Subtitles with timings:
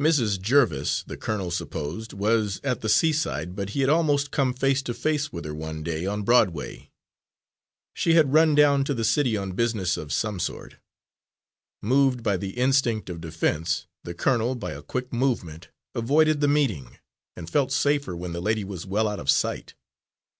[0.00, 0.40] Mrs.
[0.40, 4.94] Jerviss, the colonel supposed, was at the seaside, but he had almost come face to
[4.94, 6.92] face with her one day on Broadway.
[7.92, 10.76] She had run down to the city on business of some sort.
[11.82, 16.98] Moved by the instinct of defense, the colonel, by a quick movement, avoided the meeting,
[17.36, 19.74] and felt safer when the lady was well out of sight.